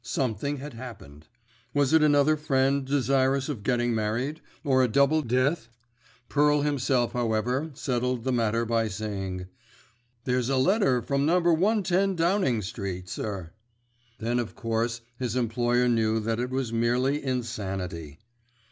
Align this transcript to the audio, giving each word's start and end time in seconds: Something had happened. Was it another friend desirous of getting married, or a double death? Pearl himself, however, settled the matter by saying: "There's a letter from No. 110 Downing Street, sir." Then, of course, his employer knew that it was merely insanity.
Something 0.03 0.57
had 0.57 0.73
happened. 0.73 1.27
Was 1.75 1.93
it 1.93 2.01
another 2.01 2.35
friend 2.35 2.83
desirous 2.85 3.49
of 3.49 3.61
getting 3.61 3.93
married, 3.93 4.41
or 4.63 4.83
a 4.83 4.87
double 4.87 5.21
death? 5.21 5.69
Pearl 6.27 6.61
himself, 6.63 7.11
however, 7.13 7.69
settled 7.75 8.23
the 8.23 8.31
matter 8.31 8.65
by 8.65 8.87
saying: 8.87 9.45
"There's 10.23 10.49
a 10.49 10.57
letter 10.57 11.03
from 11.03 11.27
No. 11.27 11.37
110 11.39 12.15
Downing 12.15 12.63
Street, 12.63 13.09
sir." 13.09 13.51
Then, 14.17 14.39
of 14.39 14.55
course, 14.55 15.01
his 15.19 15.35
employer 15.35 15.87
knew 15.87 16.19
that 16.19 16.39
it 16.39 16.49
was 16.49 16.73
merely 16.73 17.23
insanity. 17.23 18.17